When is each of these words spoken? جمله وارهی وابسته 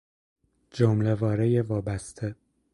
جمله 0.71 1.13
وارهی 1.15 1.59
وابسته 1.61 2.35